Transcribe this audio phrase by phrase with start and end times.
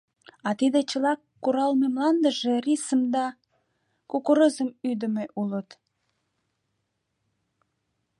[0.47, 1.13] А тиде чыла
[1.43, 3.25] куралме мландыже рисым да;
[4.09, 5.69] кукурузым ӱдымӧ улыт.